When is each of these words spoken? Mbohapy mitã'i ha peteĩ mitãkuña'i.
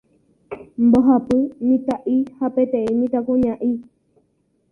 Mbohapy 0.85 1.37
mitã'i 1.67 2.17
ha 2.37 2.45
peteĩ 2.55 2.89
mitãkuña'i. 2.99 3.71